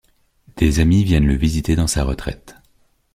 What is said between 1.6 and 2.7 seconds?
dans sa retraite.